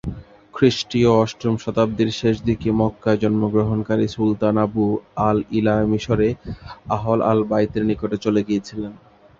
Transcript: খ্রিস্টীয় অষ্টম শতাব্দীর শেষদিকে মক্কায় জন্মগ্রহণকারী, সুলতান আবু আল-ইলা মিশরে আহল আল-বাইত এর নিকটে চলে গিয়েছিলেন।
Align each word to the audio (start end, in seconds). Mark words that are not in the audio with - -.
খ্রিস্টীয় 0.53 1.09
অষ্টম 1.15 1.53
শতাব্দীর 1.57 2.09
শেষদিকে 2.11 2.69
মক্কায় 2.79 3.21
জন্মগ্রহণকারী, 3.21 4.05
সুলতান 4.07 4.55
আবু 4.57 4.85
আল-ইলা 5.27 5.75
মিশরে 5.91 6.29
আহল 6.89 7.19
আল-বাইত 7.23 7.73
এর 7.75 7.83
নিকটে 7.85 8.17
চলে 8.17 8.41
গিয়েছিলেন। 8.47 8.93